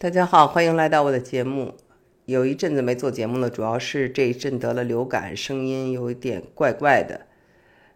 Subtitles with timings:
[0.00, 1.74] 大家好，欢迎来到我的节目。
[2.24, 7.22] 有一阵子没做节目了，主要是这一阵得了流感，声音有一点怪怪的，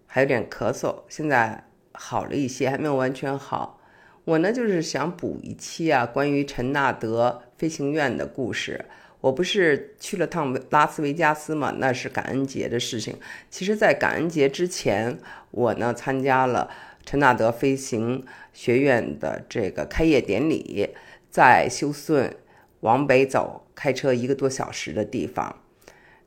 [0.06, 1.02] 还有点咳嗽。
[1.08, 1.62] 现在
[1.92, 3.78] 好了一些，还没有完全好。
[4.24, 8.84] 我呢，就是想补一期啊，关于陈纳德飞行员的故事。
[9.20, 13.16] 我不是去了趟拉斯维加斯嘛，那是感恩节的事情。
[13.48, 15.16] 其实，在感恩节之前，
[15.52, 16.68] 我呢参加了
[17.06, 20.88] 陈纳德飞行学院的这个开业典礼，
[21.32, 22.36] 在休斯顿
[22.80, 25.56] 往北走，开车一个多小时的地方。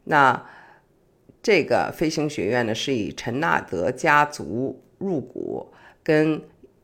[0.04, 0.46] 那
[1.42, 5.72] 这个飞行学院呢，是以陈纳德家族入股，
[6.04, 6.42] 跟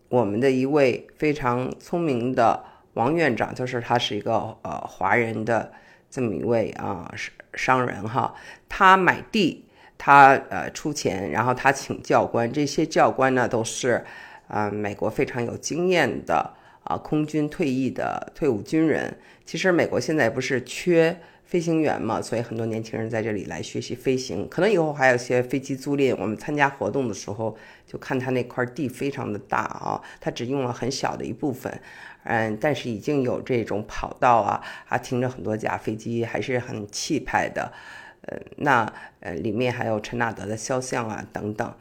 [0.08, 5.73] 我们的一位非常聪明的王院长，就是他是一个呃华人的。
[6.14, 8.36] 这么一位啊商商人哈，
[8.67, 9.64] 他买地，
[9.98, 14.03] 他呃出钱，然后他请教官，这些教官呢都是
[14.50, 16.53] 啊美国非常有经验的
[16.91, 19.18] 啊空军退役的退伍军人。
[19.45, 26.16] 其实美国现在不是缺飞行员嘛，所以很多年轻人在这里来学习飞行，可能以后还有些飞机租赁。
[26.17, 31.81] 我们参加活动的时候就看他那块地非常的大啊，他只用了很小的一部分。
[32.23, 37.73] 嗯，但是已经有这种跑道啊，还停着很多架飞机，还是很气派的。
[38.22, 41.73] 呃，那呃里面还有陈纳德的肖像啊等等。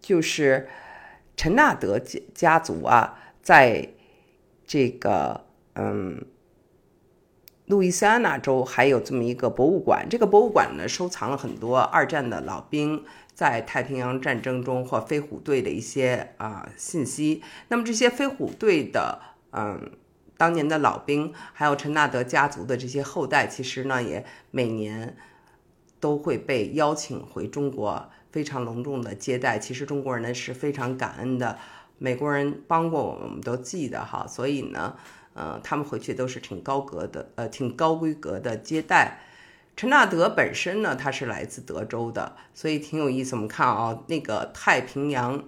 [0.00, 0.68] 就是
[1.36, 3.88] 陈纳德家家族啊，在
[4.66, 6.24] 这个嗯
[7.66, 10.06] 路易斯安那州还有这么一个博物馆。
[10.08, 17.42] 这个博物馆呢，收藏了很多二战的老兵在太平洋战争中或飞虎队的一些啊信息。
[17.68, 19.20] 那么这些飞虎队的。
[19.58, 19.92] 嗯，
[20.36, 25.16] 当年的老兵，还有陈纳德家族的这些后代，其实呢也每年
[25.98, 29.58] 都会被邀请回中国，非常隆重的接待。
[29.58, 31.58] 其实中国人呢是非常感恩的，
[31.98, 34.26] 美国人帮过我们，我们都记得哈。
[34.26, 34.96] 所以呢，
[35.34, 39.20] 呃，他们回去都是挺高格的，呃，挺高规格的接待。
[39.76, 43.34] 陈纳德本身呢，他是来自德州的，所以挺有意思。
[43.34, 45.44] 我们看啊，那个太平洋，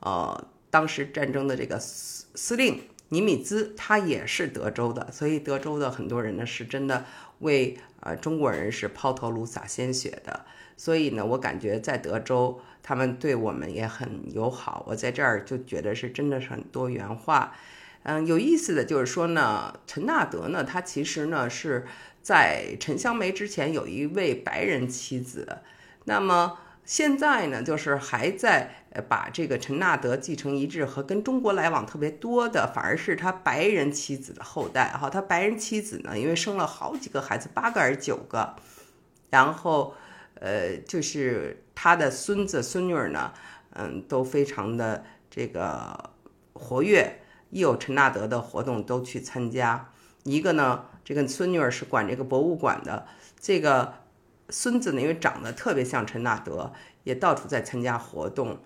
[0.00, 2.82] 呃，当时战争的这个司司令。
[3.10, 7.06] 尼米兹他也是德州的，所以德州的很多人呢是真的
[7.38, 10.44] 为呃中国人是抛头颅洒鲜血的，
[10.76, 14.84] 所以呢，我感觉在德州他们对我们也很友好。
[14.86, 17.54] 我在这儿就觉得是真的是很多元化。
[18.02, 21.86] 嗯，有意思的就是说呢，陈纳德呢，他其实呢是
[22.22, 25.58] 在陈香梅之前有一位白人妻子，
[26.04, 26.58] 那么。
[26.88, 35.10] 现在呢，就是还在呃把这个陈纳德继承遗志和跟中国来往特别多的，反而是他白人妻子的后代哈。
[35.10, 38.56] 他白人妻子呢，因为生了好几个孩子，八个还是九个，
[39.28, 39.94] 然后
[40.36, 43.34] 呃，就是他的孙子孙女呢，
[43.74, 46.08] 嗯，都非常的这个
[46.54, 49.90] 活跃，一有陈纳德的活动都去参加。
[50.24, 53.06] 一个呢，这个孙女是管这个博物馆的，
[53.38, 53.92] 这个。
[54.50, 56.72] 孙子呢，因为长得特别像陈纳德，
[57.04, 58.60] 也到处在参加活动。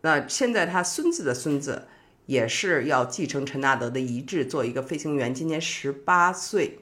[0.00, 1.86] 那现在他孙子的孙子
[2.24, 6.80] 也是要继承陈纳德的遗志，做一个飞行员，今年十八岁，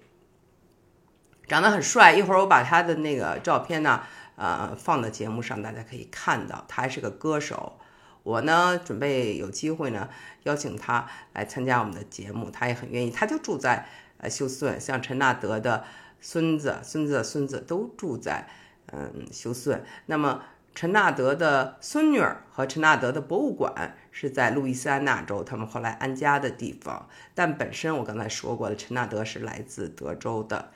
[1.47, 2.15] 长得很帅。
[2.15, 4.03] 一会儿我把他的那个照片呢，
[4.37, 6.65] 呃，放到节目上，大家可以看到。
[6.67, 7.79] 他还是个歌手。
[8.23, 10.09] 我呢，准备有机会呢，
[10.45, 13.11] 邀请他来参加我们的节目，他也很愿意。
[13.11, 13.87] 他就住在
[14.19, 15.85] 呃休斯顿，像陈纳德的。
[16.25, 18.49] 孙子、孙子孙子都住在
[18.87, 19.85] 嗯休斯顿。
[20.07, 20.43] 那么
[20.75, 27.09] 陈纳德的孙女儿和陈纳德的博物馆是在路易斯安那州，他们后来安家的地方。
[27.35, 30.71] 但本身我刚才说过了，陈纳德是来自德州的。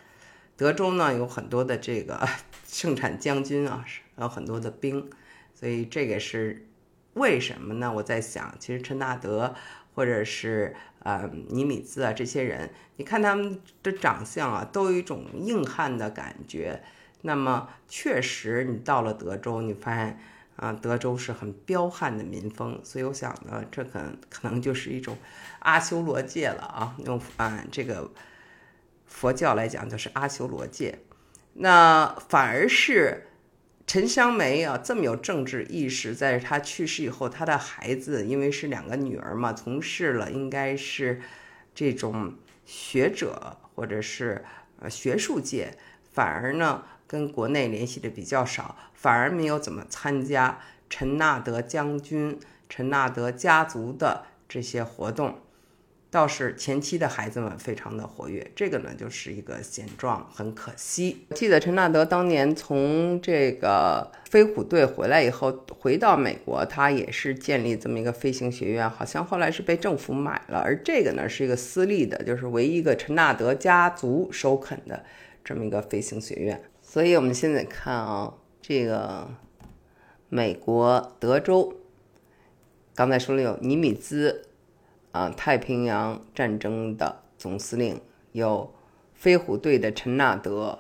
[0.55, 2.29] 德州呢有很多的这个
[2.69, 3.85] 盛产将军啊，
[4.19, 5.09] 有很多的兵，
[5.55, 6.69] 所以这个是
[7.15, 7.91] 为什么呢？
[7.97, 9.55] 我在想，其实陈纳德
[9.99, 10.77] 或者是。
[11.01, 16.83] 呃，尼米兹啊，这些人，你看他们的长相啊，都有一种硬汉的感觉。
[17.23, 20.19] 那么，确实，你到了德州，你发现
[20.57, 22.79] 啊，德州是很彪悍的民风。
[22.83, 25.17] 所以，我想呢，这可可能就是一种
[25.61, 26.97] 阿修罗界了啊。
[27.07, 28.11] 用啊这个
[29.07, 30.99] 佛教来讲，就是阿修罗界。
[31.55, 33.28] 那反而是。
[33.89, 41.23] 陈香梅啊，这么有政治意识，在她去世以后，她的孩子因为是两个女儿嘛，从事了应该是
[41.75, 42.35] 这种
[42.67, 44.45] 学者或者是
[44.79, 45.79] 呃学术界，
[46.13, 52.39] 反而呢跟国内联系的比较少，反而没有怎么参加陈纳德将军、
[52.69, 55.39] 陈纳德家族的这些活动。
[56.11, 61.27] 倒是前期的孩子们非常的活跃，这个呢就是一个现状，很可惜。
[61.35, 70.59] 记得陈纳德当年从这个飞虎队回来以后，回到美国，他也是建立这么一个飞行学院，好像后来是被政府买了。
[70.61, 75.05] 而这个呢是一个私立的，就是唯一一个陈纳德家族收垦的
[75.45, 76.63] 这么一个飞行学院。
[76.81, 78.33] 所以我们现在看啊，
[78.63, 79.29] 这个
[80.31, 81.75] 美国德州，
[82.95, 84.48] 刚才说了有尼米兹。
[85.19, 88.01] 啊，太平洋战争的总司令
[88.31, 88.73] 有
[89.15, 90.79] 飞虎队的陈纳德，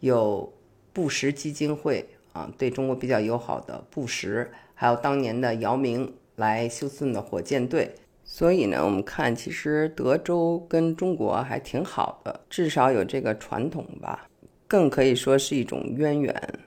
[0.00, 0.52] 有
[0.92, 7.94] 布什基金会啊，对中国比较友好的布什，还有当年的姚明来休斯顿的火箭队。
[8.24, 14.28] 所以呢，我们看其实德州跟中国还挺好的，至少有这个传统吧，
[14.68, 16.60] 更可以说是一种渊源。